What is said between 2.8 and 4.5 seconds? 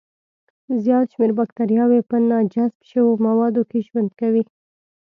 شوو موادو کې ژوند کوي.